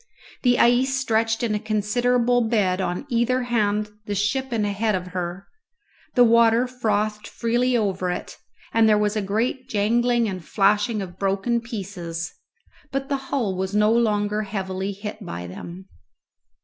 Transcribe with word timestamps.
The 0.41 0.57
ice 0.57 0.95
stretched 0.95 1.43
in 1.43 1.53
a 1.53 1.59
considerable 1.59 2.49
bed 2.49 2.81
on 2.81 3.05
either 3.07 3.43
hand 3.43 3.91
the 4.07 4.15
ship 4.15 4.47
and 4.51 4.65
ahead 4.65 4.95
of 4.95 5.09
her; 5.09 5.45
the 6.15 6.23
water 6.23 6.65
frothed 6.65 7.27
freely 7.27 7.77
over 7.77 8.09
it, 8.09 8.35
and 8.73 8.89
there 8.89 8.97
was 8.97 9.15
a 9.15 9.21
great 9.21 9.69
jangling 9.69 10.27
and 10.27 10.43
flashing 10.43 11.03
of 11.03 11.19
broken 11.19 11.61
pieces, 11.61 12.33
but 12.91 13.09
the 13.09 13.17
hull 13.29 13.55
was 13.55 13.75
no 13.75 13.91
longer 13.91 14.41
heavily 14.41 14.91
hit 14.91 15.23
by 15.23 15.45
them. 15.45 15.87